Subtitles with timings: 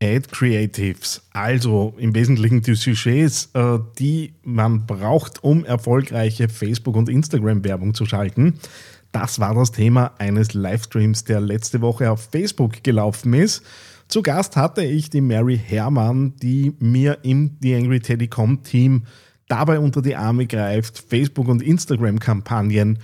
[0.00, 7.08] Ad Creatives, also im Wesentlichen die Sujets, äh, die man braucht, um erfolgreiche Facebook- und
[7.08, 8.60] Instagram-Werbung zu schalten.
[9.10, 13.64] Das war das Thema eines Livestreams, der letzte Woche auf Facebook gelaufen ist.
[14.06, 19.02] Zu Gast hatte ich die Mary Herrmann, die mir im The Angry Teddy.com Team
[19.48, 23.00] dabei unter die Arme greift, Facebook- und Instagram-Kampagnen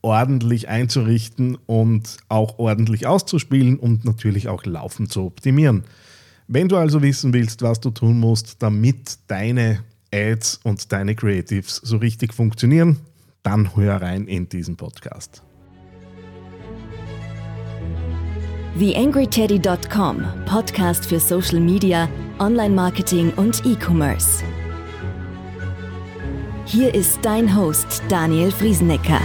[0.00, 5.84] ordentlich einzurichten und auch ordentlich auszuspielen und natürlich auch laufend zu optimieren.
[6.50, 11.76] Wenn du also wissen willst, was du tun musst, damit deine Ads und deine Creatives
[11.76, 13.00] so richtig funktionieren,
[13.42, 15.42] dann hör rein in diesen Podcast.
[18.78, 22.08] TheAngryTeddy.com, Podcast für Social Media,
[22.38, 24.42] Online-Marketing und E-Commerce.
[26.64, 29.20] Hier ist dein Host Daniel Friesenecker.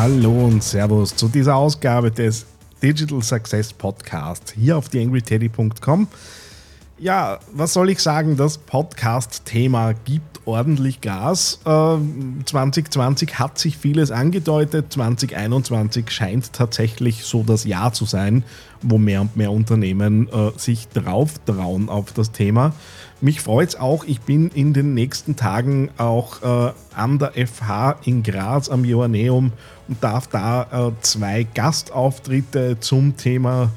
[0.00, 2.46] Hallo und Servus zu dieser Ausgabe des
[2.82, 6.08] Digital Success Podcast hier auf theangryteddy.com.
[6.98, 8.38] Ja, was soll ich sagen?
[8.38, 11.60] Das Podcast-Thema gibt ordentlich Gas.
[11.66, 11.98] Äh,
[12.46, 14.90] 2020 hat sich vieles angedeutet.
[14.90, 18.42] 2021 scheint tatsächlich so das Jahr zu sein,
[18.80, 22.72] wo mehr und mehr Unternehmen äh, sich drauf trauen auf das Thema.
[23.22, 27.98] Mich freut es auch, ich bin in den nächsten Tagen auch äh, an der FH
[28.06, 29.52] in Graz am Joanneum
[29.88, 33.70] und darf da äh, zwei Gastauftritte zum Thema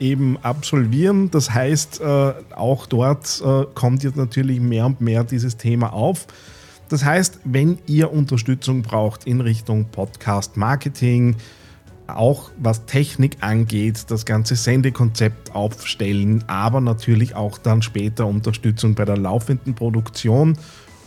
[0.00, 1.30] eben absolvieren.
[1.30, 6.26] Das heißt, äh, auch dort äh, kommt jetzt natürlich mehr und mehr dieses Thema auf.
[6.88, 11.36] Das heißt, wenn ihr Unterstützung braucht in Richtung Podcast Marketing,
[12.06, 19.04] auch was Technik angeht, das ganze Sendekonzept aufstellen, aber natürlich auch dann später Unterstützung bei
[19.04, 20.56] der laufenden Produktion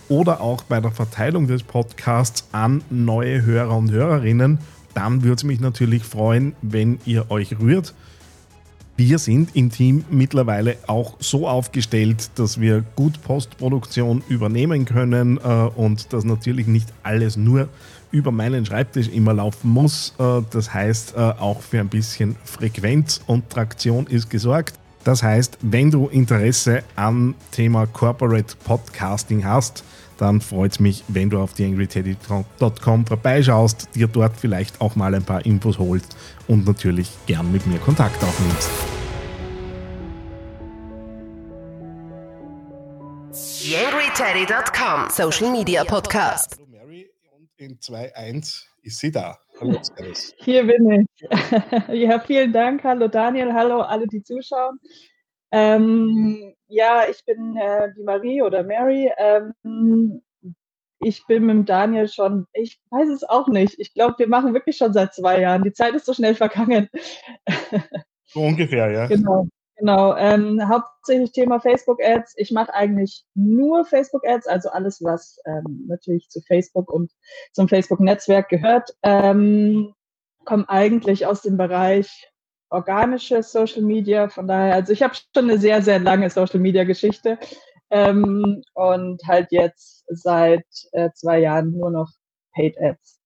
[0.09, 4.59] oder auch bei der Verteilung des Podcasts an neue Hörer und Hörerinnen,
[4.93, 7.93] dann würde es mich natürlich freuen, wenn ihr euch rührt.
[8.99, 15.41] Wir sind im Team mittlerweile auch so aufgestellt, dass wir gut Postproduktion übernehmen können äh,
[15.73, 17.69] und dass natürlich nicht alles nur
[18.11, 20.15] über meinen Schreibtisch immer laufen muss.
[20.19, 24.77] Äh, das heißt, äh, auch für ein bisschen Frequenz und Traktion ist gesorgt.
[25.05, 29.85] Das heißt, wenn du Interesse am Thema Corporate Podcasting hast,
[30.19, 35.23] dann freut es mich, wenn du auf theangryteddy.com vorbeischaust, dir dort vielleicht auch mal ein
[35.23, 36.15] paar Infos holst
[36.47, 38.69] und natürlich gern mit mir Kontakt aufnimmst.
[43.31, 46.57] TheAngryTeddy.com Social Media Podcast.
[46.57, 49.37] Hallo Mary und in 2.1 ist sie da.
[49.61, 50.33] Hallo, Servus.
[50.37, 51.29] Hier bin ich.
[51.93, 52.83] ja, vielen Dank.
[52.83, 54.79] Hallo Daniel, hallo alle, die zuschauen.
[55.51, 59.11] Ähm, ja, ich bin äh, die Marie oder Mary.
[59.17, 60.21] Ähm,
[60.99, 63.79] ich bin mit Daniel schon, ich weiß es auch nicht.
[63.79, 65.63] Ich glaube, wir machen wirklich schon seit zwei Jahren.
[65.63, 66.89] Die Zeit ist so schnell vergangen.
[68.25, 69.07] so ungefähr, ja.
[69.07, 69.47] Genau.
[69.79, 72.33] Genau, ähm, hauptsächlich Thema Facebook Ads.
[72.35, 77.13] Ich mache eigentlich nur Facebook Ads, also alles, was ähm, natürlich zu Facebook und
[77.53, 78.93] zum Facebook Netzwerk gehört.
[79.03, 79.93] Ähm,
[80.43, 82.29] komme eigentlich aus dem Bereich
[82.69, 84.29] organische Social Media.
[84.29, 87.37] Von daher, also ich habe schon eine sehr, sehr lange Social Media Geschichte
[87.89, 92.09] ähm, und halt jetzt seit äh, zwei Jahren nur noch
[92.53, 93.19] Paid Ads.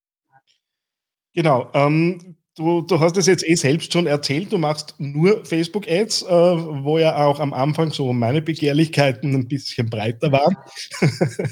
[1.34, 1.70] Genau.
[1.74, 6.28] Ähm, du, du hast es jetzt eh selbst schon erzählt, du machst nur Facebook-Ads, äh,
[6.28, 10.58] wo ja auch am Anfang so meine Begehrlichkeiten ein bisschen breiter waren.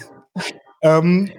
[0.84, 1.32] ähm,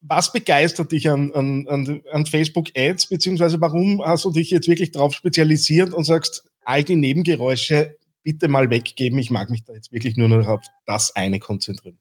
[0.00, 5.14] was begeistert dich an, an, an Facebook-Ads, beziehungsweise warum hast du dich jetzt wirklich darauf
[5.14, 10.16] spezialisiert und sagst, all die Nebengeräusche bitte mal weggeben, ich mag mich da jetzt wirklich
[10.16, 11.98] nur noch auf das eine konzentrieren?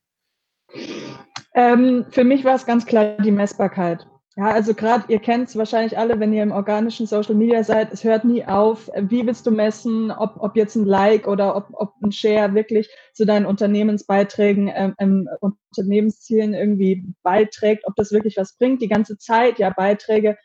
[1.55, 4.05] Ähm, für mich war es ganz klar die Messbarkeit.
[4.39, 7.91] Ja, also gerade, ihr kennt es wahrscheinlich alle, wenn ihr im organischen Social Media seid,
[7.91, 8.89] es hört nie auf.
[8.95, 12.89] Wie willst du messen, ob, ob jetzt ein Like oder ob, ob ein Share wirklich
[13.13, 19.17] zu deinen Unternehmensbeiträgen, ähm, ähm, Unternehmenszielen irgendwie beiträgt, ob das wirklich was bringt, die ganze
[19.17, 19.59] Zeit.
[19.59, 20.37] Ja, Beiträge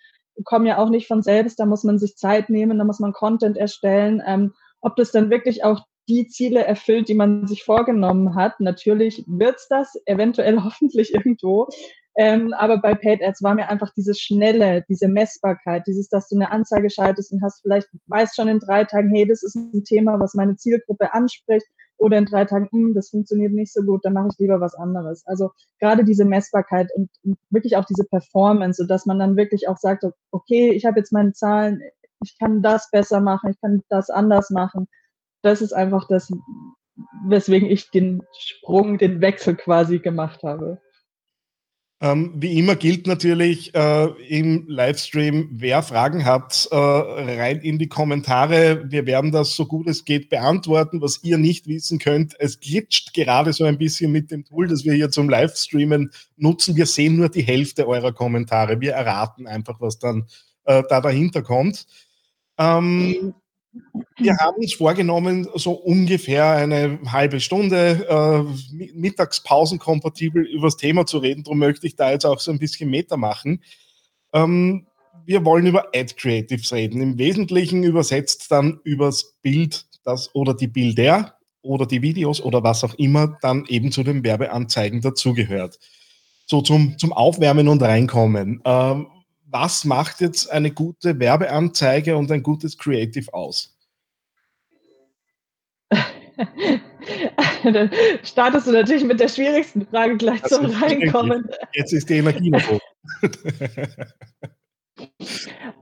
[0.43, 3.13] kommen ja auch nicht von selbst, da muss man sich Zeit nehmen, da muss man
[3.13, 4.21] Content erstellen.
[4.27, 8.59] Ähm, ob das dann wirklich auch die Ziele erfüllt, die man sich vorgenommen hat.
[8.59, 11.69] Natürlich wird's das, eventuell hoffentlich irgendwo.
[12.17, 16.37] Ähm, aber bei Paid Ads war mir einfach dieses Schnelle, diese Messbarkeit, dieses, dass du
[16.37, 19.83] eine Anzeige schaltest und hast vielleicht, weißt schon in drei Tagen, hey, das ist ein
[19.85, 21.67] Thema, was meine Zielgruppe anspricht.
[21.97, 24.75] Oder in drei Tagen, hm, das funktioniert nicht so gut, dann mache ich lieber was
[24.75, 25.25] anderes.
[25.27, 25.51] Also
[25.81, 29.77] gerade diese Messbarkeit und, und wirklich auch diese Performance, so dass man dann wirklich auch
[29.77, 31.81] sagt, okay, ich habe jetzt meine Zahlen,
[32.23, 34.89] ich kann das besser machen, ich kann das anders machen.
[35.43, 36.33] Das ist einfach das,
[37.27, 40.81] weswegen ich den Sprung, den Wechsel quasi gemacht habe.
[42.01, 47.89] Ähm, wie immer gilt natürlich äh, im Livestream, wer Fragen hat, äh, rein in die
[47.89, 48.85] Kommentare.
[48.91, 51.01] Wir werden das so gut es geht beantworten.
[51.01, 54.85] Was ihr nicht wissen könnt, es glitscht gerade so ein bisschen mit dem Tool, das
[54.85, 56.77] wir hier zum Livestreamen nutzen.
[56.77, 58.81] Wir sehen nur die Hälfte eurer Kommentare.
[58.81, 60.27] Wir erraten einfach, was dann
[60.65, 61.87] äh, da dahinter kommt.
[62.59, 63.35] Ähm,
[64.17, 71.19] wir haben uns vorgenommen, so ungefähr eine halbe Stunde äh, mittagspausenkompatibel über das Thema zu
[71.19, 71.45] reden.
[71.45, 73.63] Darum möchte ich da jetzt auch so ein bisschen Meta machen.
[74.33, 74.87] Ähm,
[75.27, 77.01] wir wollen über Ad Creatives reden.
[77.01, 82.85] Im Wesentlichen übersetzt dann übers Bild das oder die Bilder oder die Videos oder was
[82.85, 85.79] auch immer dann eben zu den Werbeanzeigen dazugehört.
[86.47, 88.61] So zum, zum Aufwärmen und Reinkommen.
[88.65, 89.07] Ähm,
[89.55, 93.79] was macht jetzt eine gute Werbeanzeige und ein gutes Creative aus?
[97.63, 97.89] Dann
[98.25, 101.49] startest du natürlich mit der schwierigsten Frage gleich das zum Reinkommen.
[101.73, 102.81] Jetzt ist die Energie noch hoch.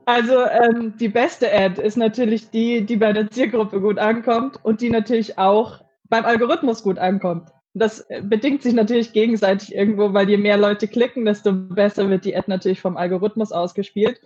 [0.06, 4.80] Also ähm, die beste Ad ist natürlich die, die bei der Zielgruppe gut ankommt und
[4.80, 7.50] die natürlich auch beim Algorithmus gut ankommt.
[7.74, 12.24] Das äh, bedingt sich natürlich gegenseitig irgendwo, weil je mehr Leute klicken, desto besser wird
[12.24, 14.20] die Ad natürlich vom Algorithmus ausgespielt.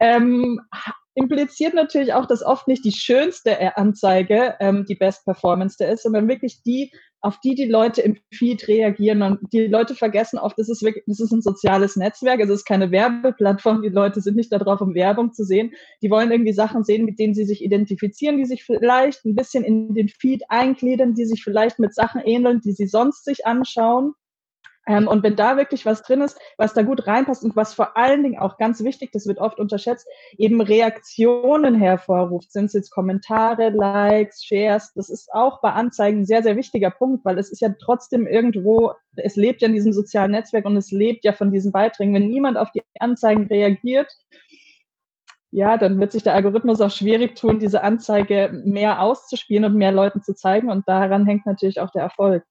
[0.00, 0.60] Ähm,
[1.14, 6.28] impliziert natürlich auch, dass oft nicht die schönste Anzeige ähm, die Best Performance ist, sondern
[6.28, 9.22] wirklich die, auf die die Leute im Feed reagieren.
[9.22, 12.64] Und die Leute vergessen oft, das ist wirklich, das ist ein soziales Netzwerk, es ist
[12.64, 13.82] keine Werbeplattform.
[13.82, 15.72] Die Leute sind nicht darauf, um Werbung zu sehen.
[16.02, 19.64] Die wollen irgendwie Sachen sehen, mit denen sie sich identifizieren, die sich vielleicht ein bisschen
[19.64, 24.14] in den Feed eingliedern, die sich vielleicht mit Sachen ähneln, die sie sonst sich anschauen.
[24.86, 27.96] Ähm, und wenn da wirklich was drin ist, was da gut reinpasst und was vor
[27.96, 32.90] allen Dingen auch ganz wichtig, das wird oft unterschätzt, eben Reaktionen hervorruft, sind es jetzt
[32.90, 37.50] Kommentare, Likes, Shares, das ist auch bei Anzeigen ein sehr, sehr wichtiger Punkt, weil es
[37.50, 41.32] ist ja trotzdem irgendwo, es lebt ja in diesem sozialen Netzwerk und es lebt ja
[41.32, 42.14] von diesen Beiträgen.
[42.14, 44.12] Wenn niemand auf die Anzeigen reagiert,
[45.50, 49.92] ja, dann wird sich der Algorithmus auch schwierig tun, diese Anzeige mehr auszuspielen und mehr
[49.92, 50.68] Leuten zu zeigen.
[50.68, 52.44] Und daran hängt natürlich auch der Erfolg.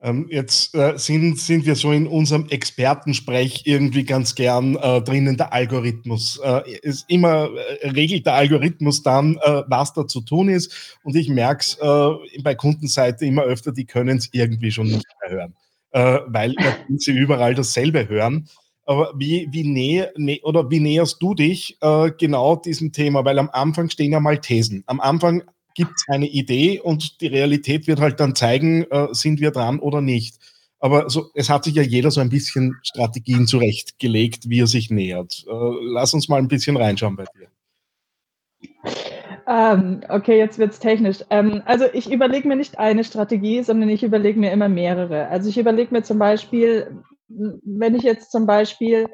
[0.00, 5.36] Ähm, jetzt äh, sind, sind wir so in unserem Expertensprech irgendwie ganz gern äh, drinnen,
[5.36, 6.38] der Algorithmus.
[6.42, 7.50] Äh, ist immer
[7.82, 10.98] äh, regelt der Algorithmus dann, äh, was da zu tun ist.
[11.02, 15.06] Und ich merke es äh, bei Kundenseite immer öfter, die können es irgendwie schon nicht
[15.20, 15.54] mehr hören,
[16.32, 16.54] weil
[16.98, 18.48] sie überall dasselbe hören.
[18.84, 21.78] Aber wie, wie, nähe, nä oder wie näherst du dich
[22.18, 23.24] genau diesem Thema?
[23.24, 24.82] Weil am Anfang stehen ja mal Thesen.
[24.86, 25.42] Am Anfang
[25.78, 29.78] gibt es eine Idee und die Realität wird halt dann zeigen, äh, sind wir dran
[29.78, 30.34] oder nicht.
[30.80, 34.90] Aber so, es hat sich ja jeder so ein bisschen Strategien zurechtgelegt, wie er sich
[34.90, 35.44] nähert.
[35.46, 35.52] Äh,
[35.92, 37.48] lass uns mal ein bisschen reinschauen bei dir.
[39.46, 41.24] Ähm, okay, jetzt wird es technisch.
[41.30, 45.28] Ähm, also ich überlege mir nicht eine Strategie, sondern ich überlege mir immer mehrere.
[45.28, 49.06] Also ich überlege mir zum Beispiel, wenn ich jetzt zum Beispiel,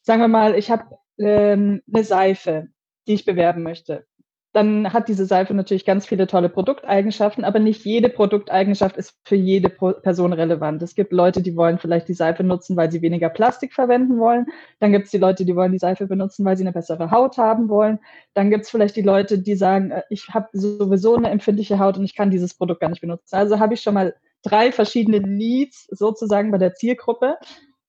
[0.00, 0.84] sagen wir mal, ich habe
[1.18, 2.68] ähm, eine Seife,
[3.06, 4.06] die ich bewerben möchte
[4.52, 9.36] dann hat diese Seife natürlich ganz viele tolle Produkteigenschaften, aber nicht jede Produkteigenschaft ist für
[9.36, 10.82] jede Person relevant.
[10.82, 14.46] Es gibt Leute, die wollen vielleicht die Seife nutzen, weil sie weniger Plastik verwenden wollen.
[14.80, 17.38] Dann gibt es die Leute, die wollen die Seife benutzen, weil sie eine bessere Haut
[17.38, 18.00] haben wollen.
[18.34, 21.96] Dann gibt es vielleicht die Leute, die sagen, äh, ich habe sowieso eine empfindliche Haut
[21.96, 23.36] und ich kann dieses Produkt gar nicht benutzen.
[23.36, 27.36] Also habe ich schon mal drei verschiedene Needs sozusagen bei der Zielgruppe.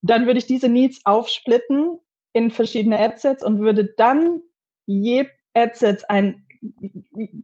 [0.04, 1.98] Dann würde ich diese Needs aufsplitten
[2.34, 4.42] in verschiedene Adsets und würde dann
[4.86, 6.46] je Adsets ein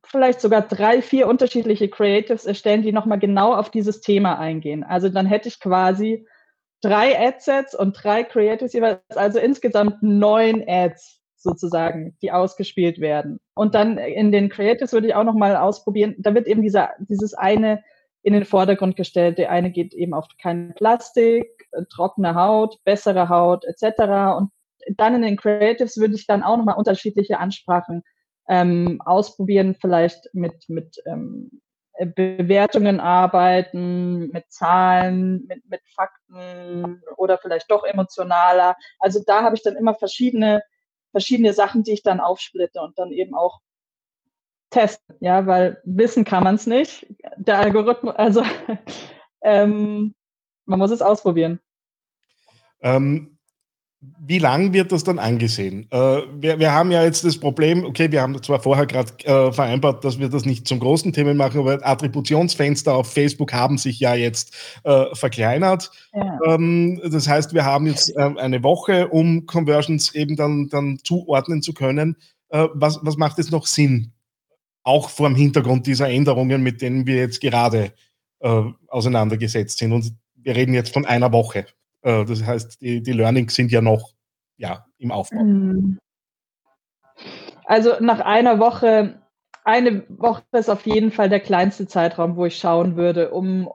[0.03, 4.83] vielleicht sogar drei, vier unterschiedliche Creatives erstellen, die nochmal genau auf dieses Thema eingehen.
[4.83, 6.27] Also dann hätte ich quasi
[6.81, 13.39] drei Adsets und drei Creatives jeweils, also insgesamt neun Ads sozusagen, die ausgespielt werden.
[13.55, 17.33] Und dann in den Creatives würde ich auch nochmal ausprobieren, da wird eben dieser, dieses
[17.33, 17.83] eine
[18.23, 19.37] in den Vordergrund gestellt.
[19.37, 21.47] Der eine geht eben auf kein Plastik,
[21.89, 24.37] trockene Haut, bessere Haut etc.
[24.37, 24.51] Und
[24.97, 28.03] dann in den Creatives würde ich dann auch nochmal unterschiedliche Ansprachen
[28.47, 31.61] ähm, ausprobieren, vielleicht mit, mit ähm,
[32.05, 38.75] Bewertungen arbeiten, mit Zahlen, mit, mit Fakten oder vielleicht doch emotionaler.
[38.99, 40.61] Also da habe ich dann immer verschiedene,
[41.11, 43.59] verschiedene Sachen, die ich dann aufsplitte und dann eben auch
[44.69, 47.07] testen, ja, weil wissen kann man es nicht.
[47.37, 48.43] Der Algorithmus, also
[49.41, 50.13] ähm,
[50.65, 51.59] man muss es ausprobieren.
[52.81, 53.36] Ähm,
[53.99, 55.87] wie lang wird das dann angesehen?
[55.89, 59.51] Äh, wir, wir, haben ja jetzt das Problem, okay, wir haben zwar vorher gerade äh,
[59.51, 63.99] vereinbart, dass wir das nicht zum großen Thema machen, aber Attributionsfenster auf Facebook haben sich
[63.99, 65.89] ja jetzt äh, verkleinert.
[66.13, 66.39] Ja.
[66.45, 71.63] Ähm, das heißt, wir haben jetzt äh, eine Woche, um Conversions eben dann, dann zuordnen
[71.63, 72.17] zu können.
[72.49, 74.11] Äh, was, was macht es noch Sinn?
[74.83, 77.93] Auch vor dem Hintergrund dieser Änderungen, mit denen wir jetzt gerade
[78.41, 79.91] äh, auseinandergesetzt sind.
[79.91, 81.65] Und wir reden jetzt von einer Woche
[82.07, 84.13] Äh, das heißt, die, die Learnings sind ja noch
[84.55, 85.43] ja, im Aufbau.
[85.43, 85.99] Mhm.
[87.65, 89.21] Also nach einer Woche,
[89.65, 93.69] eine Woche ist auf jeden Fall der kleinste Zeitraum, wo ich schauen würde, um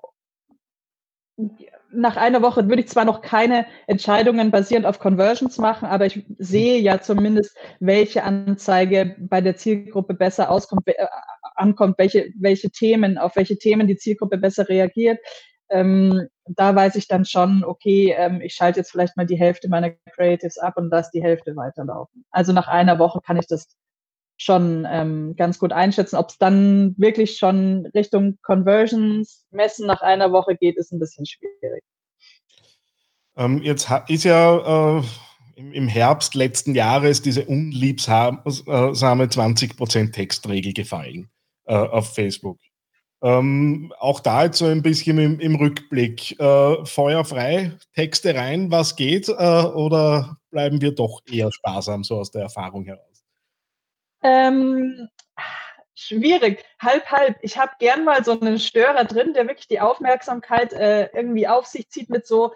[1.94, 6.24] nach einer Woche würde ich zwar noch keine Entscheidungen basierend auf Conversions machen, aber ich
[6.38, 11.06] sehe ja zumindest, welche Anzeige bei der Zielgruppe besser auskommt, äh,
[11.54, 15.18] ankommt, welche, welche Themen, auf welche Themen die Zielgruppe besser reagiert.
[15.72, 19.68] Ähm, da weiß ich dann schon, okay, ähm, ich schalte jetzt vielleicht mal die Hälfte
[19.68, 22.24] meiner Creatives ab und lasse die Hälfte weiterlaufen.
[22.30, 23.68] Also nach einer Woche kann ich das
[24.36, 26.16] schon ähm, ganz gut einschätzen.
[26.16, 31.26] Ob es dann wirklich schon Richtung Conversions messen nach einer Woche geht, ist ein bisschen
[31.26, 31.82] schwierig.
[33.36, 35.02] Ähm, jetzt ist ja äh,
[35.56, 41.30] im Herbst letzten Jahres diese unliebsame 20% Textregel gefallen
[41.64, 42.58] äh, auf Facebook.
[43.22, 46.38] Ähm, auch da jetzt so ein bisschen im, im Rückblick.
[46.40, 49.28] Äh, feuerfrei, Texte rein, was geht?
[49.28, 53.24] Äh, oder bleiben wir doch eher sparsam, so aus der Erfahrung heraus?
[54.24, 55.08] Ähm,
[55.94, 57.36] schwierig, halb, halb.
[57.42, 61.66] Ich habe gern mal so einen Störer drin, der wirklich die Aufmerksamkeit äh, irgendwie auf
[61.66, 62.52] sich zieht mit so,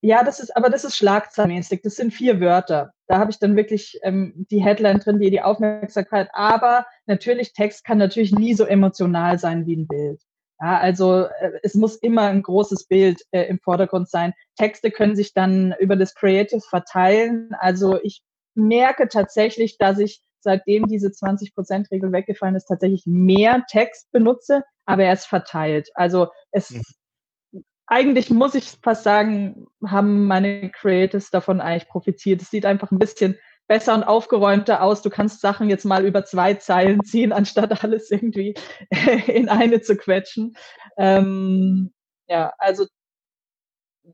[0.00, 1.82] ja, das ist, aber das ist schlagzeilenmäßig.
[1.82, 2.92] Das sind vier Wörter.
[3.08, 6.28] Da habe ich dann wirklich ähm, die Headline drin, die die Aufmerksamkeit.
[6.32, 10.20] Aber natürlich, Text kann natürlich nie so emotional sein wie ein Bild.
[10.60, 14.32] Ja, also äh, es muss immer ein großes Bild äh, im Vordergrund sein.
[14.56, 17.50] Texte können sich dann über das Creative verteilen.
[17.58, 18.22] Also ich
[18.54, 25.12] merke tatsächlich, dass ich seitdem diese 20%-Regel weggefallen ist, tatsächlich mehr Text benutze, aber er
[25.12, 25.90] ist verteilt.
[25.94, 26.82] Also es mhm.
[27.86, 32.42] Eigentlich muss ich fast sagen, haben meine Creators davon eigentlich profitiert.
[32.42, 33.38] Es sieht einfach ein bisschen
[33.68, 35.02] besser und aufgeräumter aus.
[35.02, 38.54] Du kannst Sachen jetzt mal über zwei Zeilen ziehen, anstatt alles irgendwie
[39.26, 40.56] in eine zu quetschen.
[40.96, 41.92] Ähm,
[42.28, 42.86] ja, also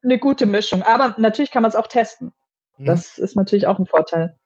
[0.02, 0.82] eine gute Mischung.
[0.82, 2.32] Aber natürlich kann man es auch testen.
[2.76, 2.86] Mhm.
[2.86, 4.36] Das ist natürlich auch ein Vorteil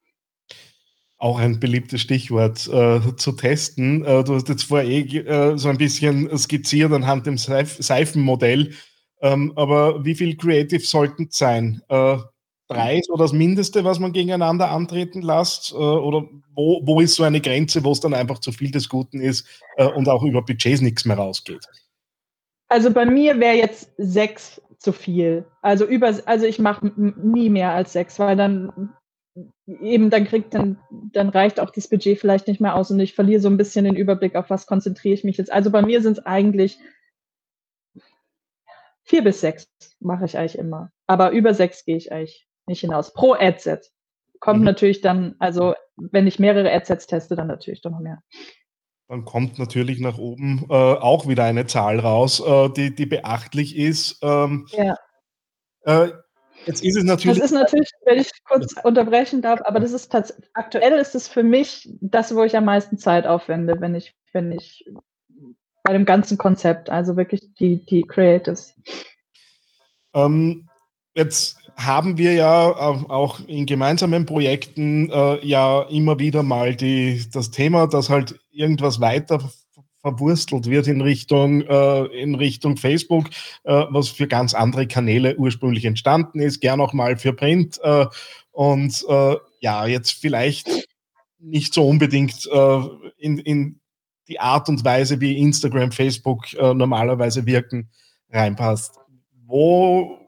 [1.19, 4.05] auch ein beliebtes Stichwort äh, zu testen.
[4.05, 8.75] Äh, du hast jetzt vorher eh äh, so ein bisschen skizziert anhand dem Seif Seifenmodell.
[9.21, 11.83] Ähm, aber wie viel Creative sollten es sein?
[11.89, 12.19] Äh,
[12.69, 15.73] drei ist oder das Mindeste, was man gegeneinander antreten lässt?
[15.73, 18.89] Äh, oder wo, wo ist so eine Grenze, wo es dann einfach zu viel des
[18.89, 19.47] Guten ist
[19.77, 21.67] äh, und auch über Budgets nichts mehr rausgeht?
[22.69, 25.47] Also bei mir wäre jetzt sechs zu viel.
[25.63, 28.91] Also über, also ich mache nie mehr als sechs, weil dann
[29.81, 30.79] eben dann kriegt dann,
[31.13, 33.85] dann reicht auch das Budget vielleicht nicht mehr aus und ich verliere so ein bisschen
[33.85, 35.53] den Überblick, auf was konzentriere ich mich jetzt.
[35.53, 36.79] Also bei mir sind es eigentlich
[39.07, 39.69] vier bis sechs
[40.01, 40.91] mache ich eigentlich immer.
[41.07, 43.13] Aber über sechs gehe ich eigentlich nicht hinaus.
[43.15, 43.91] Pro Adset.
[44.41, 44.67] Kommt mhm.
[44.67, 48.23] natürlich dann, also wenn ich mehrere Adsets teste, dann natürlich doch noch mehr.
[49.09, 53.77] Dann kommt natürlich nach oben äh, auch wieder eine Zahl raus, äh, die, die beachtlich
[53.77, 54.19] ist.
[54.23, 54.97] Ähm, ja.
[55.85, 56.11] Äh,
[56.67, 57.39] Jetzt ist es natürlich.
[57.39, 60.13] Das ist natürlich, wenn ich kurz unterbrechen darf, aber das ist
[60.55, 64.51] aktuell ist es für mich das, wo ich am meisten Zeit aufwende, wenn ich, wenn
[64.51, 64.85] ich
[65.87, 68.75] bei dem ganzen Konzept, also wirklich die, die Creatives.
[70.15, 70.69] Ähm,
[71.15, 77.51] jetzt haben wir ja auch in gemeinsamen Projekten äh, ja immer wieder mal die, das
[77.51, 79.41] Thema, dass halt irgendwas weiter
[80.01, 83.29] verwurstelt wird in Richtung, äh, in Richtung Facebook,
[83.65, 87.79] äh, was für ganz andere Kanäle ursprünglich entstanden ist, gern auch mal für Print.
[87.83, 88.07] Äh,
[88.53, 90.69] und äh, ja, jetzt vielleicht
[91.39, 92.81] nicht so unbedingt äh,
[93.19, 93.81] in, in
[94.29, 97.91] die Art und Weise, wie Instagram, Facebook äh, normalerweise wirken,
[98.31, 98.99] reinpasst.
[99.47, 100.19] Wo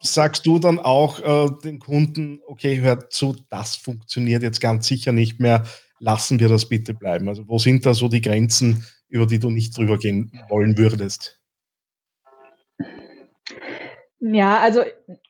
[0.00, 5.12] sagst du dann auch äh, den Kunden, okay, hört zu, das funktioniert jetzt ganz sicher
[5.12, 5.64] nicht mehr,
[5.98, 7.28] lassen wir das bitte bleiben?
[7.28, 11.40] Also wo sind da so die Grenzen, über die du nicht drüber gehen wollen würdest?
[14.26, 14.82] Ja, also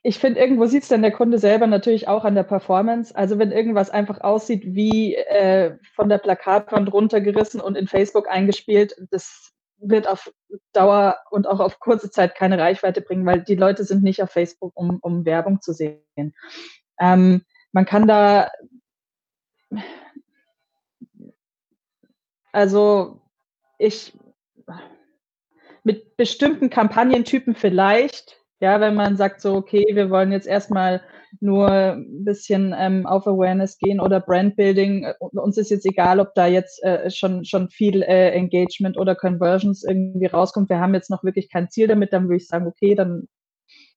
[0.04, 3.12] ich finde, irgendwo sieht es dann der Kunde selber natürlich auch an der Performance.
[3.16, 8.94] Also wenn irgendwas einfach aussieht wie äh, von der Plakatwand runtergerissen und in Facebook eingespielt,
[9.10, 10.32] das wird auf
[10.72, 14.30] Dauer und auch auf kurze Zeit keine Reichweite bringen, weil die Leute sind nicht auf
[14.30, 16.32] Facebook, um, um Werbung zu sehen.
[17.00, 18.48] Ähm, man kann da
[22.52, 23.20] also
[23.78, 24.16] ich
[25.82, 31.02] mit bestimmten Kampagnentypen vielleicht, ja, wenn man sagt so, okay, wir wollen jetzt erstmal
[31.38, 35.06] nur ein bisschen ähm, auf Awareness gehen oder Brandbuilding.
[35.18, 39.84] Uns ist jetzt egal, ob da jetzt äh, schon, schon viel äh, Engagement oder Conversions
[39.84, 40.70] irgendwie rauskommt.
[40.70, 43.28] Wir haben jetzt noch wirklich kein Ziel damit, dann würde ich sagen, okay, dann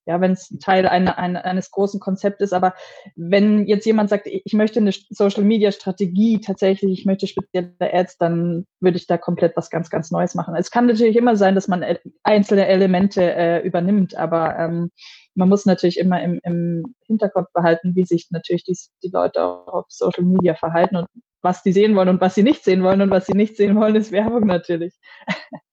[0.08, 2.54] ja, wenn es Teil eine, eine, eines großen Konzeptes ist.
[2.54, 2.74] Aber
[3.16, 8.18] wenn jetzt jemand sagt, ich möchte eine Social Media Strategie tatsächlich, ich möchte spezielle Ads,
[8.18, 10.56] dann würde ich da komplett was ganz, ganz Neues machen.
[10.56, 11.86] Es kann natürlich immer sein, dass man
[12.24, 14.92] einzelne Elemente äh, übernimmt, aber ähm,
[15.36, 19.86] man muss natürlich immer im, im Hinterkopf behalten, wie sich natürlich die, die Leute auf
[19.90, 21.08] Social Media verhalten und
[21.42, 23.76] was die sehen wollen und was sie nicht sehen wollen und was sie nicht sehen
[23.76, 24.96] wollen, ist Werbung natürlich.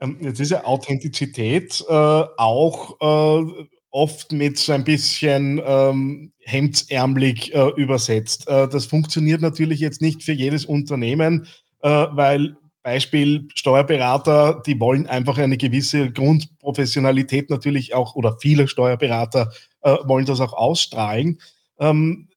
[0.00, 7.54] Ähm, jetzt ist ja Authentizität äh, auch äh, oft mit so ein bisschen ähm, hemdsärmlich
[7.54, 8.48] äh, übersetzt.
[8.48, 11.46] Äh, das funktioniert natürlich jetzt nicht für jedes Unternehmen,
[11.82, 19.52] äh, weil Beispiel Steuerberater, die wollen einfach eine gewisse Grundprofessionalität natürlich auch, oder viele Steuerberater
[19.82, 21.40] äh, wollen das auch ausstrahlen.
[21.78, 22.29] Ähm,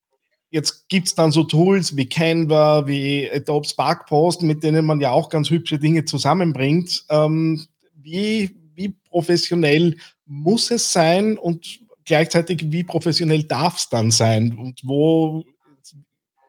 [0.53, 5.01] jetzt gibt es dann so Tools wie Canva, wie Adobe Spark Post, mit denen man
[5.01, 7.05] ja auch ganz hübsche Dinge zusammenbringt.
[7.09, 14.55] Ähm, wie, wie professionell muss es sein und gleichzeitig wie professionell darf es dann sein?
[14.55, 15.43] Und wo,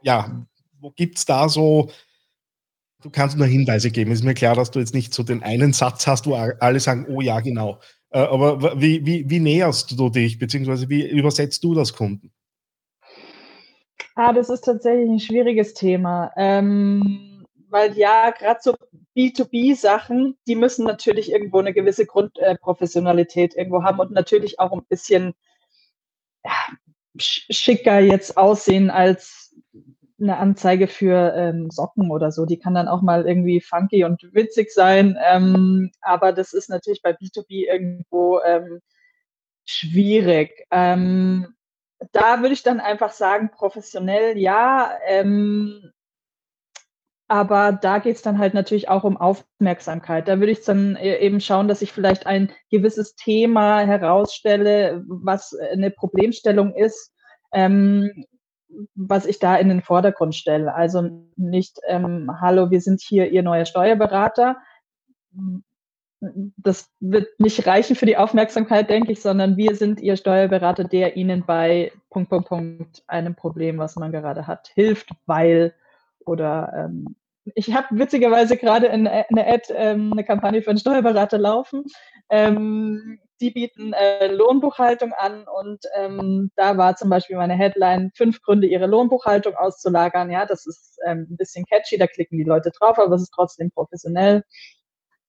[0.02, 0.46] ja,
[0.80, 1.90] wo gibt es da so
[3.02, 4.12] Du kannst nur Hinweise geben.
[4.12, 7.04] Ist mir klar, dass du jetzt nicht so den einen Satz hast, wo alle sagen,
[7.10, 7.78] oh ja, genau.
[8.08, 12.32] Äh, aber wie, wie, wie näherst du dich, beziehungsweise wie übersetzt du das Kunden?
[14.14, 16.32] Ah, das ist tatsächlich ein schwieriges Thema.
[16.36, 18.74] Ähm, weil ja, gerade so
[19.16, 24.84] B2B-Sachen, die müssen natürlich irgendwo eine gewisse Grundprofessionalität äh, irgendwo haben und natürlich auch ein
[24.88, 25.34] bisschen
[26.44, 26.52] ja,
[27.18, 29.54] schicker jetzt aussehen als
[30.20, 32.46] eine Anzeige für ähm, Socken oder so.
[32.46, 35.18] Die kann dann auch mal irgendwie funky und witzig sein.
[35.24, 38.80] Ähm, aber das ist natürlich bei B2B irgendwo ähm,
[39.64, 40.66] schwierig.
[40.70, 41.54] Ähm,
[42.12, 44.92] da würde ich dann einfach sagen, professionell ja.
[45.06, 45.92] Ähm,
[47.26, 50.28] aber da geht es dann halt natürlich auch um Aufmerksamkeit.
[50.28, 55.56] Da würde ich dann e-, eben schauen, dass ich vielleicht ein gewisses Thema herausstelle, was
[55.72, 57.12] eine Problemstellung ist,
[57.52, 58.26] ähm,
[58.94, 60.74] was ich da in den Vordergrund stelle.
[60.74, 64.56] Also nicht, ähm, hallo, wir sind hier Ihr neuer Steuerberater.
[66.56, 71.16] Das wird nicht reichen für die Aufmerksamkeit, denke ich, sondern wir sind Ihr Steuerberater, der
[71.16, 75.74] Ihnen bei Punkt, Punkt, Punkt einem Problem, was man gerade hat, hilft, weil
[76.24, 77.16] oder ähm,
[77.54, 81.84] ich habe witzigerweise gerade eine, eine Ad, ähm, eine Kampagne für einen Steuerberater laufen.
[82.30, 88.40] Ähm, die bieten äh, Lohnbuchhaltung an und ähm, da war zum Beispiel meine Headline, fünf
[88.42, 90.30] Gründe, ihre Lohnbuchhaltung auszulagern.
[90.30, 93.34] Ja, das ist ähm, ein bisschen catchy, da klicken die Leute drauf, aber es ist
[93.34, 94.44] trotzdem professionell.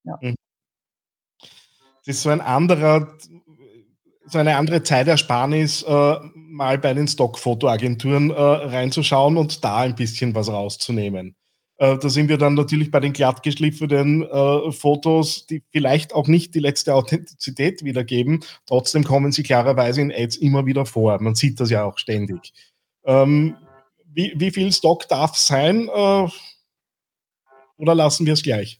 [0.03, 0.17] Ja.
[0.21, 0.35] Mhm.
[2.05, 3.17] Das ist so ein anderer,
[4.27, 10.35] so eine andere Zeitersparnis, äh, mal bei den Stockfotoagenturen äh, reinzuschauen und da ein bisschen
[10.35, 11.35] was rauszunehmen.
[11.77, 16.55] Äh, da sind wir dann natürlich bei den glattgeschliffenen äh, Fotos, die vielleicht auch nicht
[16.55, 18.43] die letzte Authentizität wiedergeben.
[18.65, 21.19] Trotzdem kommen sie klarerweise in Ads immer wieder vor.
[21.21, 22.53] Man sieht das ja auch ständig.
[23.03, 23.57] Ähm,
[24.05, 25.89] wie, wie, viel Stock darf sein?
[25.93, 26.27] Äh,
[27.77, 28.79] oder lassen wir es gleich?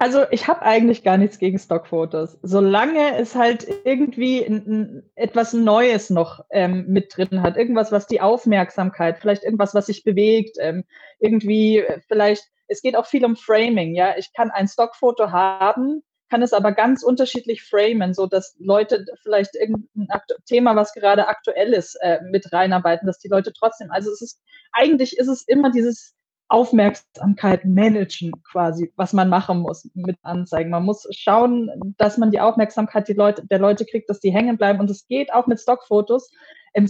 [0.00, 6.42] Also ich habe eigentlich gar nichts gegen Stockfotos, solange es halt irgendwie etwas Neues noch
[6.48, 10.84] ähm, mit drin hat, irgendwas, was die Aufmerksamkeit, vielleicht irgendwas, was sich bewegt, ähm,
[11.18, 14.16] irgendwie äh, vielleicht, es geht auch viel um Framing, ja.
[14.16, 19.54] Ich kann ein Stockfoto haben, kann es aber ganz unterschiedlich framen, so dass Leute vielleicht
[19.54, 20.08] irgendein
[20.46, 24.40] Thema, was gerade aktuell ist, äh, mit reinarbeiten, dass die Leute trotzdem, also es ist,
[24.72, 26.14] eigentlich ist es immer dieses
[26.50, 30.70] Aufmerksamkeit managen quasi, was man machen muss mit Anzeigen.
[30.70, 34.58] Man muss schauen, dass man die Aufmerksamkeit die Leute, der Leute kriegt, dass die hängen
[34.58, 34.80] bleiben.
[34.80, 36.30] Und es geht auch mit Stockfotos.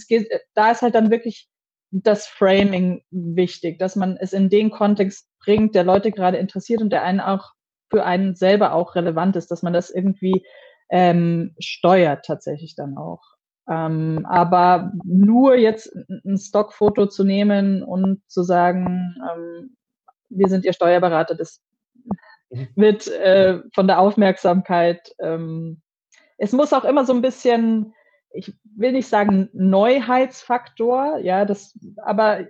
[0.09, 1.49] Geht, da ist halt dann wirklich
[1.91, 6.91] das Framing wichtig, dass man es in den Kontext bringt, der Leute gerade interessiert und
[6.91, 7.53] der einen auch
[7.91, 10.47] für einen selber auch relevant ist, dass man das irgendwie
[10.91, 13.21] ähm, steuert tatsächlich dann auch.
[13.69, 15.95] Ähm, aber nur jetzt
[16.25, 19.77] ein Stockfoto zu nehmen und zu sagen, ähm,
[20.29, 21.61] wir sind Ihr Steuerberater, das
[22.51, 22.69] mhm.
[22.75, 25.83] wird äh, von der Aufmerksamkeit, ähm,
[26.39, 27.93] es muss auch immer so ein bisschen,
[28.33, 32.47] ich will nicht sagen Neuheitsfaktor, ja, das, aber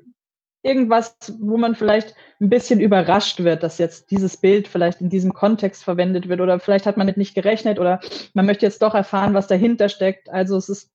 [0.62, 5.32] irgendwas, wo man vielleicht ein bisschen überrascht wird, dass jetzt dieses Bild vielleicht in diesem
[5.32, 8.00] Kontext verwendet wird oder vielleicht hat man mit nicht gerechnet oder
[8.34, 10.28] man möchte jetzt doch erfahren, was dahinter steckt.
[10.28, 10.90] Also es ist,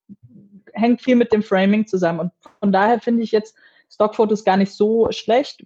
[0.73, 3.56] hängt viel mit dem Framing zusammen und von daher finde ich jetzt
[3.89, 5.65] Stockfotos gar nicht so schlecht,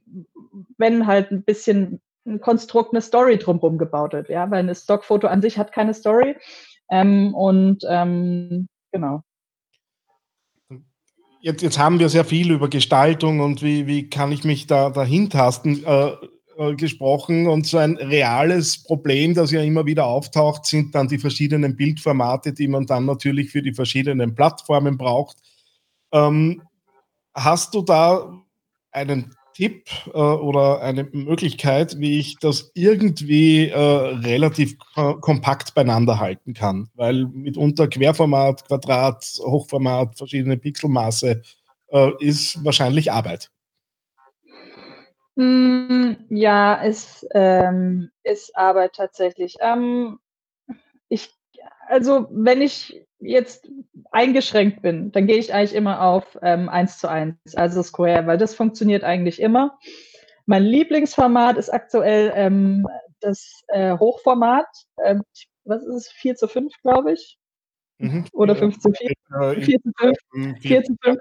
[0.77, 5.27] wenn halt ein bisschen ein Konstrukt, eine Story drumherum gebaut wird, ja, weil ein Stockfoto
[5.27, 6.37] an sich hat keine Story
[6.89, 9.23] ähm, und ähm, genau
[11.41, 14.89] jetzt, jetzt haben wir sehr viel über Gestaltung und wie, wie kann ich mich da
[14.89, 16.11] dahin tasten äh,
[16.59, 17.47] äh, gesprochen.
[17.47, 22.51] Und so ein reales Problem, das ja immer wieder auftaucht, sind dann die verschiedenen Bildformate,
[22.51, 25.37] die man dann natürlich für die verschiedenen Plattformen braucht.
[26.11, 26.61] Ähm,
[27.33, 28.43] hast du da
[28.91, 34.77] einen Tipp äh, oder eine Möglichkeit, wie ich das irgendwie äh, relativ
[35.19, 36.87] kompakt beieinander halten kann?
[36.95, 41.41] Weil mitunter Querformat, Quadrat, Hochformat, verschiedene Pixelmaße
[41.89, 43.51] äh, ist wahrscheinlich Arbeit.
[45.35, 49.57] Mm, ja, ist, ähm, ist Arbeit tatsächlich.
[49.59, 50.19] Ähm,
[51.09, 51.35] ich,
[51.89, 53.69] also wenn ich jetzt
[54.11, 58.37] eingeschränkt bin, dann gehe ich eigentlich immer auf ähm, 1 zu 1, also Square, weil
[58.37, 59.77] das funktioniert eigentlich immer.
[60.45, 62.87] Mein Lieblingsformat ist aktuell ähm,
[63.19, 64.67] das äh, Hochformat.
[65.03, 65.21] Ähm,
[65.65, 66.07] was ist es?
[66.09, 67.37] 4 zu 5, glaube ich.
[67.99, 68.25] Mhm.
[68.33, 69.11] Oder 5 zu 4.
[69.61, 70.59] 4 zu 5.
[70.61, 71.19] 4 zu 5.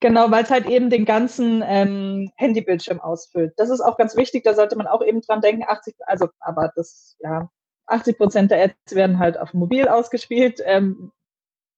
[0.00, 3.54] Genau, weil es halt eben den ganzen ähm, Handybildschirm ausfüllt.
[3.56, 6.72] Das ist auch ganz wichtig, da sollte man auch eben dran denken, 80, also, aber
[6.76, 7.48] das, ja,
[7.86, 10.60] 80 Prozent der Ads werden halt auf mobil ausgespielt.
[10.64, 11.12] Ähm,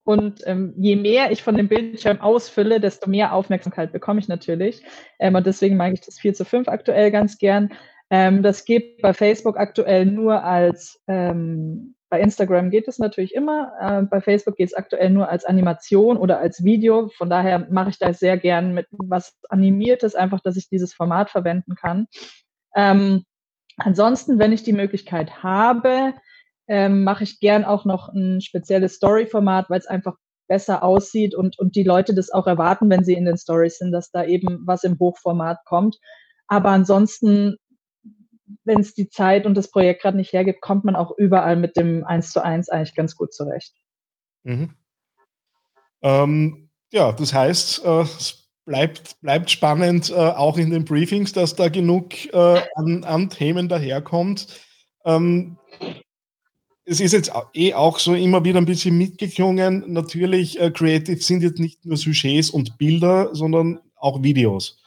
[0.05, 4.83] und ähm, je mehr ich von dem Bildschirm ausfülle, desto mehr Aufmerksamkeit bekomme ich natürlich.
[5.19, 7.71] Ähm, und deswegen mag ich das 4 zu 5 aktuell ganz gern.
[8.09, 13.73] Ähm, das geht bei Facebook aktuell nur als, ähm, bei Instagram geht es natürlich immer.
[13.81, 17.09] Äh, bei Facebook geht es aktuell nur als Animation oder als Video.
[17.17, 21.31] Von daher mache ich da sehr gern mit was Animiertes, einfach, dass ich dieses Format
[21.31, 22.07] verwenden kann.
[22.77, 23.25] Ähm,
[23.77, 26.15] Ansonsten, wenn ich die Möglichkeit habe,
[26.69, 30.17] ähm, mache ich gern auch noch ein spezielles Story-Format, weil es einfach
[30.49, 33.93] besser aussieht und, und die Leute das auch erwarten, wenn sie in den Stories sind,
[33.93, 35.99] dass da eben was im Hochformat kommt.
[36.47, 37.57] Aber ansonsten,
[38.65, 41.77] wenn es die Zeit und das Projekt gerade nicht hergibt, kommt man auch überall mit
[41.77, 43.75] dem 1 zu 1 eigentlich ganz gut zurecht.
[44.45, 44.75] Mhm.
[46.03, 48.05] Ähm, ja, das heißt, äh,
[48.67, 53.69] bleibt, bleibt spannend, äh, auch in den Briefings, dass da genug äh, an, an, Themen
[53.69, 54.49] daherkommt.
[55.07, 55.57] Ähm,
[56.85, 59.85] es ist jetzt eh auch so immer wieder ein bisschen mitgeklungen.
[59.87, 64.79] Natürlich, äh, Creative sind jetzt nicht nur Sujets und Bilder, sondern auch Videos.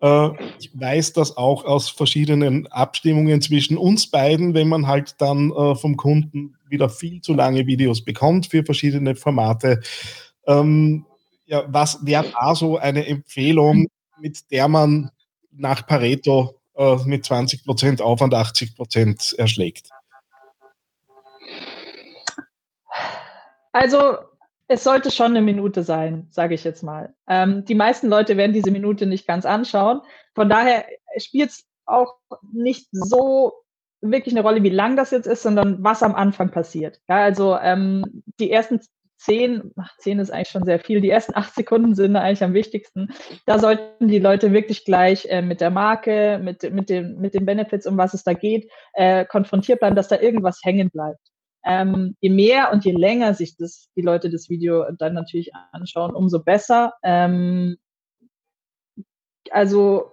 [0.00, 5.50] Äh, ich weiß das auch aus verschiedenen Abstimmungen zwischen uns beiden, wenn man halt dann
[5.50, 9.80] äh, vom Kunden wieder viel zu lange Videos bekommt für verschiedene Formate.
[10.46, 11.04] Ähm,
[11.50, 13.88] ja, was wäre da so eine Empfehlung,
[14.20, 15.10] mit der man
[15.50, 19.90] nach Pareto äh, mit 20 Prozent Aufwand 80 Prozent erschlägt?
[23.72, 24.18] Also
[24.68, 27.14] es sollte schon eine Minute sein, sage ich jetzt mal.
[27.28, 30.02] Ähm, die meisten Leute werden diese Minute nicht ganz anschauen.
[30.36, 30.84] Von daher
[31.18, 32.14] spielt es auch
[32.52, 33.52] nicht so
[34.00, 37.00] wirklich eine Rolle, wie lang das jetzt ist, sondern was am Anfang passiert.
[37.08, 38.80] Ja, also ähm, die ersten
[39.20, 42.54] zehn, ach, zehn ist eigentlich schon sehr viel, die ersten acht Sekunden sind eigentlich am
[42.54, 43.08] wichtigsten.
[43.44, 47.44] Da sollten die Leute wirklich gleich äh, mit der Marke, mit, mit, dem, mit den
[47.44, 51.20] Benefits, um was es da geht, äh, konfrontiert bleiben, dass da irgendwas hängen bleibt.
[51.64, 56.14] Ähm, je mehr und je länger sich das, die Leute das Video dann natürlich anschauen,
[56.14, 56.94] umso besser.
[57.02, 57.76] Ähm,
[59.50, 60.12] also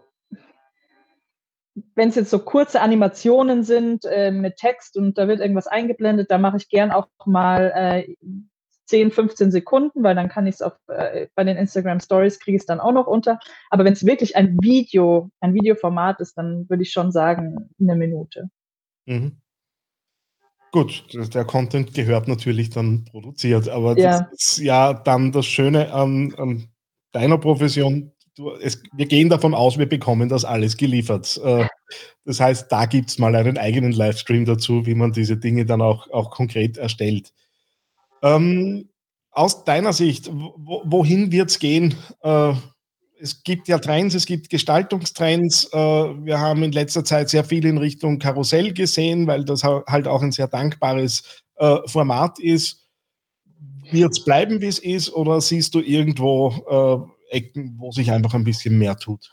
[1.95, 6.29] wenn es jetzt so kurze Animationen sind äh, mit Text und da wird irgendwas eingeblendet,
[6.29, 8.15] da mache ich gern auch mal äh,
[8.87, 12.55] 10, 15 Sekunden, weil dann kann ich es auch äh, bei den Instagram Stories kriege
[12.55, 13.39] ich es dann auch noch unter.
[13.69, 17.95] Aber wenn es wirklich ein Video, ein Videoformat ist, dann würde ich schon sagen, eine
[17.95, 18.49] Minute.
[19.05, 19.37] Mhm.
[20.71, 24.19] Gut, der Content gehört natürlich dann produziert, aber ja.
[24.19, 26.67] das ist ja dann das Schöne an, an
[27.13, 28.11] deiner Profession.
[28.35, 31.39] Du, es, wir gehen davon aus, wir bekommen das alles geliefert.
[31.43, 31.67] Äh,
[32.25, 35.81] das heißt, da gibt es mal einen eigenen Livestream dazu, wie man diese Dinge dann
[35.81, 37.31] auch, auch konkret erstellt.
[38.21, 38.89] Ähm,
[39.31, 41.95] aus deiner Sicht, wo, wohin wird es gehen?
[42.21, 42.53] Äh,
[43.19, 45.71] es gibt ja Trends, es gibt Gestaltungstrends.
[45.73, 50.07] Äh, wir haben in letzter Zeit sehr viel in Richtung Karussell gesehen, weil das halt
[50.07, 52.87] auch ein sehr dankbares äh, Format ist.
[53.91, 58.33] Wird es bleiben, wie es ist, oder siehst du irgendwo äh, Ecken, wo sich einfach
[58.33, 59.31] ein bisschen mehr tut?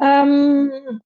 [0.00, 1.00] Ähm,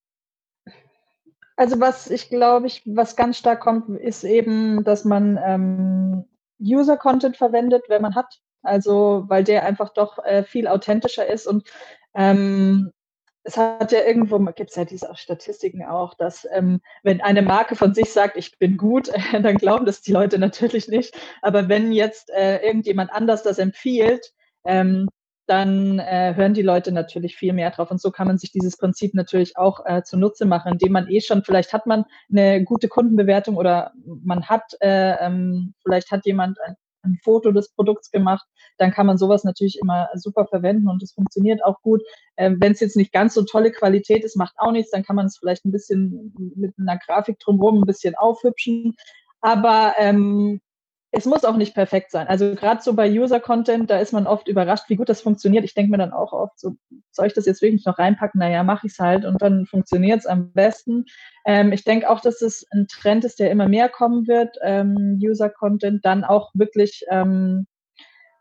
[1.57, 6.25] also was ich glaube, ich, was ganz stark kommt, ist eben, dass man ähm,
[6.61, 8.40] User-Content verwendet, wenn man hat.
[8.62, 11.69] Also weil der einfach doch äh, viel authentischer ist und
[12.14, 12.93] ähm,
[13.45, 17.77] es hat ja irgendwo, gibt es ja diese Statistiken auch, dass ähm, wenn eine Marke
[17.77, 21.14] von sich sagt, ich bin gut, äh, dann glauben das die Leute natürlich nicht.
[21.43, 24.33] Aber wenn jetzt äh, irgendjemand anders das empfiehlt,
[24.64, 25.09] ähm,
[25.46, 27.90] dann äh, hören die Leute natürlich viel mehr drauf.
[27.90, 31.20] Und so kann man sich dieses Prinzip natürlich auch äh, zunutze machen, indem man eh
[31.20, 36.59] schon, vielleicht hat man eine gute Kundenbewertung oder man hat, äh, ähm, vielleicht hat jemand
[36.61, 38.46] ein, ein Foto des Produkts gemacht,
[38.78, 42.02] dann kann man sowas natürlich immer super verwenden und es funktioniert auch gut.
[42.37, 45.16] Ähm, Wenn es jetzt nicht ganz so tolle Qualität ist, macht auch nichts, dann kann
[45.16, 48.94] man es vielleicht ein bisschen mit einer Grafik drumherum ein bisschen aufhübschen.
[49.40, 50.61] Aber ähm,
[51.16, 52.27] es muss auch nicht perfekt sein.
[52.27, 55.64] Also gerade so bei User-Content, da ist man oft überrascht, wie gut das funktioniert.
[55.64, 56.74] Ich denke mir dann auch oft, so,
[57.12, 58.40] soll ich das jetzt wirklich noch reinpacken?
[58.40, 61.05] Naja, mache ich es halt und dann funktioniert es am besten.
[61.46, 65.20] Ähm, ich denke auch, dass es ein Trend ist, der immer mehr kommen wird, ähm,
[65.22, 67.66] User-Content, dann auch wirklich ähm,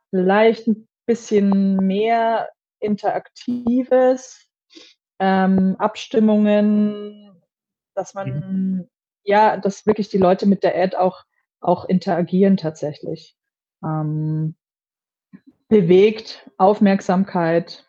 [0.10, 4.48] vielleicht ein bisschen mehr Interaktives,
[5.20, 7.40] ähm, Abstimmungen,
[7.94, 8.90] dass man, mhm.
[9.24, 11.24] ja, dass wirklich die Leute mit der Ad auch
[11.64, 13.36] auch interagieren tatsächlich.
[13.84, 14.56] Ähm,
[15.68, 17.86] bewegt, Aufmerksamkeit,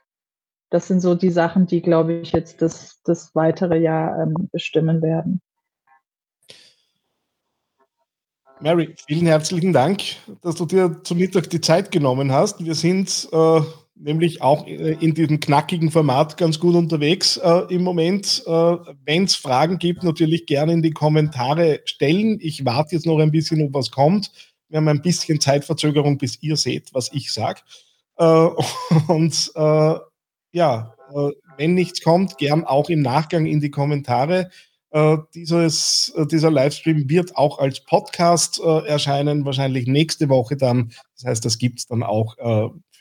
[0.71, 5.03] das sind so die Sachen, die, glaube ich, jetzt das, das weitere Jahr ähm, bestimmen
[5.03, 5.41] werden.
[8.61, 10.03] Mary, vielen herzlichen Dank,
[10.41, 12.65] dass du dir zum Mittag die Zeit genommen hast.
[12.65, 13.61] Wir sind äh,
[13.97, 18.43] nämlich auch äh, in diesem knackigen Format ganz gut unterwegs äh, im Moment.
[18.47, 22.39] Äh, Wenn es Fragen gibt, natürlich gerne in die Kommentare stellen.
[22.41, 24.31] Ich warte jetzt noch ein bisschen, ob was kommt.
[24.69, 27.61] Wir haben ein bisschen Zeitverzögerung, bis ihr seht, was ich sage.
[28.17, 28.25] Äh,
[29.09, 29.95] und äh,
[30.53, 34.51] ja, äh, wenn nichts kommt, gern auch im Nachgang in die Kommentare.
[35.35, 40.93] Dieses, dieser Livestream wird auch als Podcast erscheinen, wahrscheinlich nächste Woche dann.
[41.17, 42.37] Das heißt, das gibt es dann auch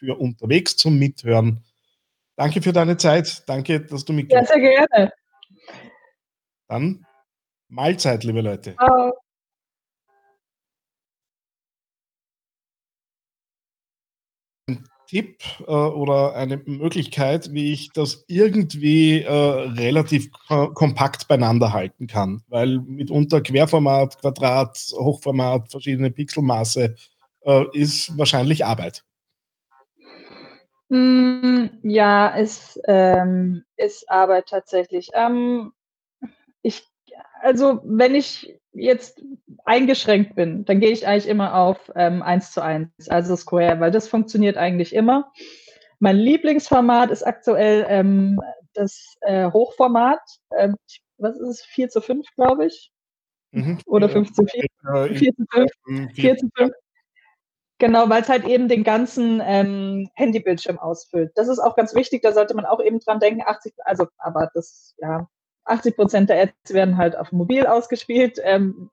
[0.04, 1.64] für unterwegs zum Mithören.
[2.36, 3.44] Danke für deine Zeit.
[3.48, 4.42] Danke, dass du mitgehst.
[4.42, 5.14] Ja, sehr gerne.
[6.68, 7.06] Dann
[7.70, 8.76] Mahlzeit, liebe Leute.
[8.76, 9.14] Ciao.
[15.08, 22.42] Tipp äh, oder eine Möglichkeit, wie ich das irgendwie äh, relativ kompakt beieinander halten kann,
[22.48, 26.96] weil mitunter Querformat, Quadrat, Hochformat, verschiedene Pixelmaße
[27.42, 29.04] äh, ist wahrscheinlich Arbeit.
[30.94, 35.10] Hm, ja, ist, ähm, ist Arbeit tatsächlich.
[35.16, 35.74] Ähm,
[36.62, 36.88] ich,
[37.42, 39.20] also wenn ich jetzt
[39.66, 43.90] eingeschränkt bin, dann gehe ich eigentlich immer auf ähm, 1 zu 1, also Square, weil
[43.90, 45.32] das funktioniert eigentlich immer.
[45.98, 48.40] Mein Lieblingsformat ist aktuell ähm,
[48.76, 50.22] das äh, Hochformat.
[50.56, 50.76] Ähm,
[51.18, 51.66] was ist es?
[51.66, 52.92] 4 zu 5, glaube ich.
[53.50, 53.80] Mhm.
[53.88, 54.68] Oder 5 zu 4.
[55.16, 55.72] 4 zu 5.
[56.14, 56.72] 4 zu 5.
[57.80, 61.32] Genau, weil es halt eben den ganzen ähm, Handybildschirm ausfüllt.
[61.36, 64.50] Das ist auch ganz wichtig, da sollte man auch eben dran denken, 80, also, aber
[64.54, 65.28] das, ja,
[65.66, 68.40] 80 Prozent der Ads werden halt auf mobil ausgespielt.
[68.44, 68.90] Ähm,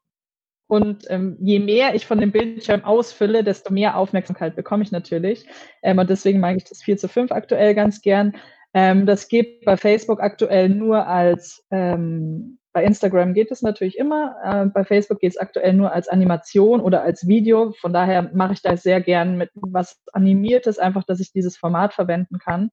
[0.69, 5.47] und ähm, je mehr ich von dem Bildschirm ausfülle, desto mehr Aufmerksamkeit bekomme ich natürlich.
[5.83, 8.37] Ähm, und deswegen mag ich das 4 zu 5 aktuell ganz gern.
[8.73, 14.37] Ähm, das geht bei Facebook aktuell nur als ähm, bei Instagram geht es natürlich immer.
[14.45, 17.73] Äh, bei Facebook geht es aktuell nur als Animation oder als Video.
[17.81, 21.95] Von daher mache ich da sehr gern mit was Animiertes, einfach, dass ich dieses Format
[21.95, 22.71] verwenden kann.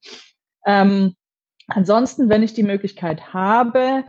[0.65, 1.15] Ähm,
[1.67, 4.03] ansonsten, wenn ich die Möglichkeit habe,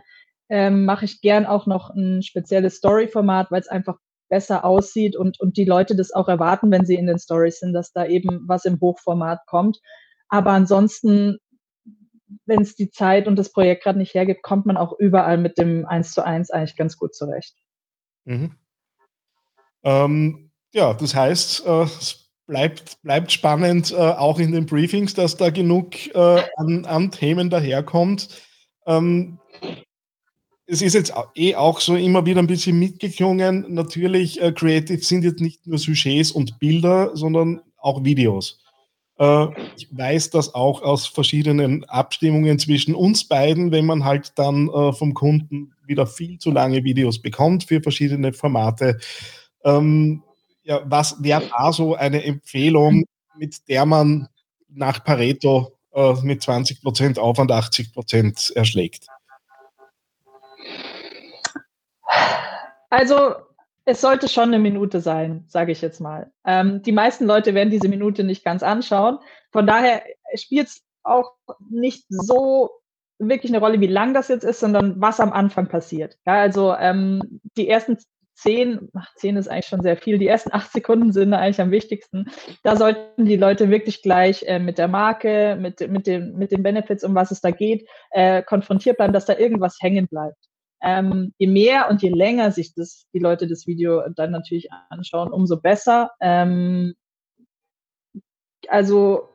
[0.50, 3.96] ähm, mache ich gern auch noch ein spezielles Story-Format, weil es einfach
[4.28, 7.72] besser aussieht und, und die Leute das auch erwarten, wenn sie in den Stories sind,
[7.72, 9.80] dass da eben was im Hochformat kommt.
[10.28, 11.38] Aber ansonsten
[12.46, 15.58] wenn es die Zeit und das Projekt gerade nicht hergibt, kommt man auch überall mit
[15.58, 17.54] dem 1 zu 1 eigentlich ganz gut zurecht.
[18.24, 18.52] Mhm.
[19.82, 25.36] Ähm, ja, das heißt, äh, es bleibt, bleibt spannend, äh, auch in den Briefings, dass
[25.36, 28.28] da genug äh, an, an, Themen daherkommt.
[28.86, 29.38] Ähm,
[30.66, 33.64] es ist jetzt eh auch so immer wieder ein bisschen mitgeklungen.
[33.68, 38.62] Natürlich, äh, Creative sind jetzt nicht nur Sujets und Bilder, sondern auch Videos.
[39.18, 44.68] Äh, ich weiß das auch aus verschiedenen Abstimmungen zwischen uns beiden, wenn man halt dann
[44.68, 48.98] äh, vom Kunden wieder viel zu lange Videos bekommt für verschiedene Formate.
[49.64, 50.22] Ähm,
[50.62, 53.04] ja, was wäre da so eine Empfehlung,
[53.36, 54.28] mit der man
[54.68, 59.06] nach Pareto äh, mit 20% Aufwand 80% erschlägt?
[62.90, 63.34] Also
[63.88, 66.30] es sollte schon eine Minute sein, sage ich jetzt mal.
[66.44, 69.18] Ähm, die meisten Leute werden diese Minute nicht ganz anschauen.
[69.50, 70.02] Von daher
[70.34, 71.32] spielt es auch
[71.70, 72.68] nicht so
[73.18, 76.18] wirklich eine Rolle, wie lang das jetzt ist, sondern was am Anfang passiert.
[76.26, 77.96] Ja, also ähm, die ersten
[78.34, 81.70] zehn, ach, zehn ist eigentlich schon sehr viel, die ersten acht Sekunden sind eigentlich am
[81.70, 82.26] wichtigsten.
[82.62, 86.62] Da sollten die Leute wirklich gleich äh, mit der Marke, mit, mit, dem, mit den
[86.62, 90.47] Benefits, um was es da geht, äh, konfrontiert bleiben, dass da irgendwas hängen bleibt.
[90.80, 95.32] Ähm, je mehr und je länger sich das, die Leute das Video dann natürlich anschauen,
[95.32, 96.12] umso besser.
[96.20, 96.94] Ähm,
[98.68, 99.28] also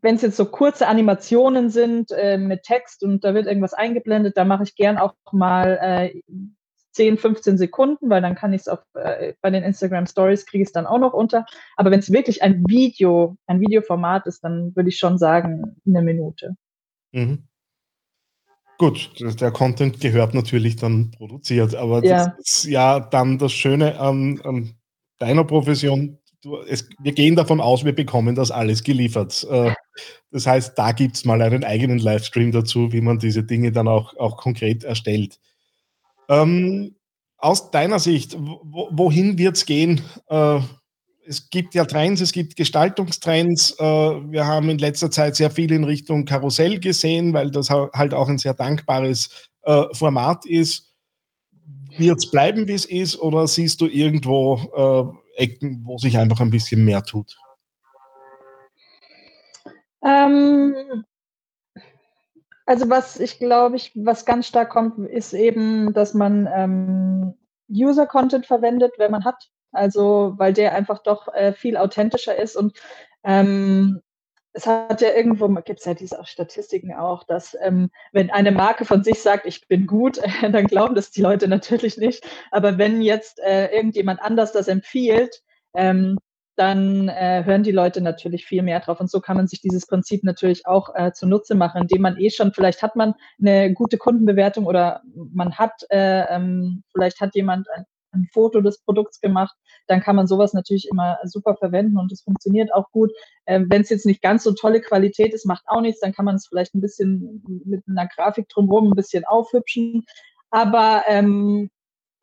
[0.00, 4.36] wenn es jetzt so kurze Animationen sind äh, mit Text und da wird irgendwas eingeblendet,
[4.36, 6.20] da mache ich gern auch mal äh,
[6.92, 10.62] 10, 15 Sekunden, weil dann kann ich es auch äh, bei den Instagram Stories kriege
[10.62, 11.44] ich es dann auch noch unter.
[11.76, 16.02] Aber wenn es wirklich ein Video, ein Videoformat ist, dann würde ich schon sagen, eine
[16.02, 16.56] Minute.
[17.12, 17.48] Mhm.
[18.78, 19.10] Gut,
[19.40, 22.26] der Content gehört natürlich dann produziert, aber ja.
[22.26, 24.74] das ist ja dann das Schöne an, an
[25.18, 26.18] deiner Profession.
[26.42, 29.46] Du, es, wir gehen davon aus, wir bekommen das alles geliefert.
[29.48, 29.72] Äh,
[30.30, 33.88] das heißt, da gibt es mal einen eigenen Livestream dazu, wie man diese Dinge dann
[33.88, 35.38] auch, auch konkret erstellt.
[36.28, 36.96] Ähm,
[37.38, 40.02] aus deiner Sicht, wo, wohin wird es gehen?
[41.26, 43.78] Es gibt ja Trends, es gibt Gestaltungstrends.
[43.78, 48.12] Äh, wir haben in letzter Zeit sehr viel in Richtung Karussell gesehen, weil das halt
[48.12, 50.92] auch ein sehr dankbares äh, Format ist.
[51.96, 56.40] Wird es bleiben, wie es ist, oder siehst du irgendwo äh, Ecken, wo sich einfach
[56.40, 57.36] ein bisschen mehr tut?
[60.04, 61.04] Ähm,
[62.66, 67.34] also was ich glaube, ich, was ganz stark kommt, ist eben, dass man ähm,
[67.70, 69.50] User-Content verwendet, wenn man hat.
[69.74, 72.76] Also weil der einfach doch äh, viel authentischer ist und
[73.24, 74.00] ähm,
[74.54, 78.84] es hat ja irgendwo, gibt es ja diese Statistiken auch, dass ähm, wenn eine Marke
[78.84, 82.24] von sich sagt, ich bin gut, äh, dann glauben das die Leute natürlich nicht.
[82.52, 85.42] Aber wenn jetzt äh, irgendjemand anders das empfiehlt,
[85.74, 86.18] ähm,
[86.56, 89.00] dann äh, hören die Leute natürlich viel mehr drauf.
[89.00, 92.30] Und so kann man sich dieses Prinzip natürlich auch äh, zunutze machen, indem man eh
[92.30, 97.68] schon, vielleicht hat man eine gute Kundenbewertung oder man hat, äh, ähm, vielleicht hat jemand
[97.70, 99.54] ein, ein Foto des Produkts gemacht,
[99.86, 103.10] dann kann man sowas natürlich immer super verwenden und es funktioniert auch gut.
[103.46, 106.24] Ähm, Wenn es jetzt nicht ganz so tolle Qualität ist, macht auch nichts, dann kann
[106.24, 110.04] man es vielleicht ein bisschen mit einer Grafik drumherum ein bisschen aufhübschen.
[110.50, 111.70] Aber ähm,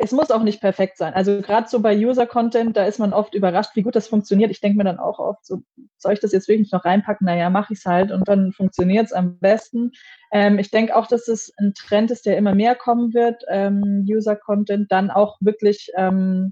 [0.03, 1.13] es muss auch nicht perfekt sein.
[1.13, 4.49] Also gerade so bei User-Content, da ist man oft überrascht, wie gut das funktioniert.
[4.49, 5.61] Ich denke mir dann auch oft, so,
[5.97, 7.25] soll ich das jetzt wirklich noch reinpacken?
[7.25, 9.91] Naja, mache ich es halt und dann funktioniert es am besten.
[10.31, 14.05] Ähm, ich denke auch, dass es ein Trend ist, der immer mehr kommen wird, ähm,
[14.09, 16.51] User-Content, dann auch wirklich ähm,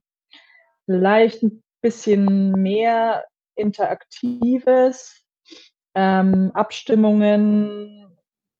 [0.86, 5.24] vielleicht ein bisschen mehr Interaktives,
[5.96, 8.16] ähm, Abstimmungen,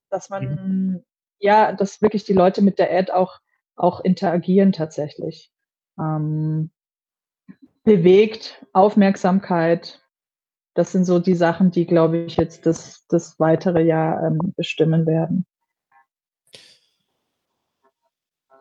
[0.10, 1.04] dass man, mhm.
[1.40, 3.40] ja, dass wirklich die Leute mit der Ad auch
[3.80, 5.52] auch interagieren tatsächlich.
[5.98, 6.70] Ähm,
[7.84, 10.02] bewegt, Aufmerksamkeit,
[10.76, 15.06] das sind so die Sachen, die, glaube ich, jetzt das, das weitere Jahr ähm, bestimmen
[15.06, 15.46] werden.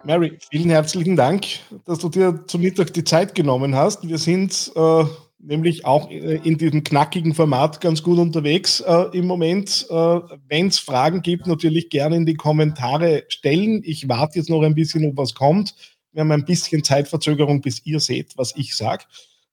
[0.04, 1.44] Mary, vielen herzlichen Dank,
[1.84, 4.08] dass du dir zum Mittag die Zeit genommen hast.
[4.08, 5.04] Wir sind äh,
[5.38, 9.86] nämlich auch äh, in diesem knackigen Format ganz gut unterwegs äh, im Moment.
[9.88, 13.82] Äh, Wenn es Fragen gibt, natürlich gerne in die Kommentare stellen.
[13.84, 15.74] Ich warte jetzt noch ein bisschen, ob was kommt.
[16.12, 19.04] Wir haben ein bisschen Zeitverzögerung, bis ihr seht, was ich sage.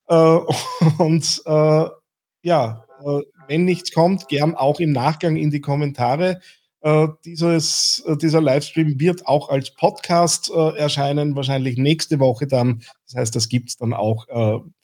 [0.08, 0.40] Äh,
[0.98, 1.86] und äh,
[2.44, 6.42] ja, äh, wenn nichts kommt, gern auch im Nachgang in die Kommentare.
[7.26, 12.84] Dieses, dieser Livestream wird auch als Podcast erscheinen, wahrscheinlich nächste Woche dann.
[13.08, 14.28] Das heißt, das gibt es dann auch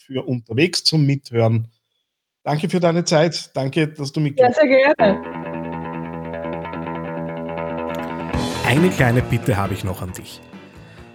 [0.06, 1.72] für unterwegs zum Mithören.
[2.44, 3.52] Danke für deine Zeit.
[3.54, 4.50] Danke, dass du mitgehst.
[4.50, 5.22] Ja, sehr gerne.
[8.66, 10.42] Eine kleine Bitte habe ich noch an dich.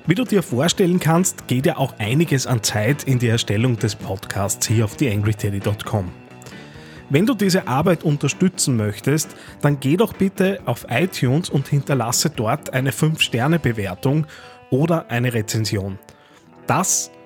[0.07, 3.97] Wie du dir vorstellen kannst, geht ja auch einiges an Zeit in die Erstellung des
[3.97, 6.13] Podcasts hier auf theangryteddy.com.
[7.09, 12.73] Wenn du diese Arbeit unterstützen möchtest, dann geh doch bitte auf iTunes und hinterlasse dort
[12.73, 14.27] eine 5-Sterne-Bewertung
[14.71, 15.99] oder eine Rezension.
[16.67, 17.11] Das